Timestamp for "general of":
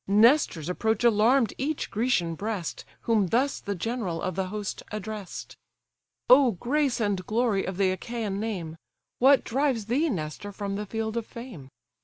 3.75-4.33